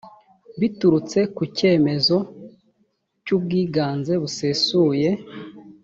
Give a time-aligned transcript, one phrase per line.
[0.59, 2.17] biturutse ku cyemezo
[3.25, 5.09] cy ubwiganze busesuye